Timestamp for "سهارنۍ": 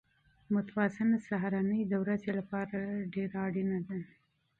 1.27-1.81